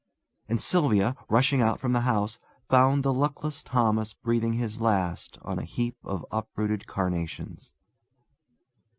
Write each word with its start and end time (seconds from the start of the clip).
And 0.49 0.59
Sylvia, 0.59 1.15
rushing 1.29 1.61
out 1.61 1.79
from 1.79 1.93
the 1.93 1.99
house, 1.99 2.39
found 2.67 3.03
the 3.03 3.13
luckless 3.13 3.61
Thomas 3.61 4.15
breathing 4.15 4.53
his 4.53 4.81
last 4.81 5.37
on 5.43 5.59
a 5.59 5.63
heap 5.63 5.95
of 6.03 6.25
uprooted 6.31 6.87
carnations. 6.87 7.71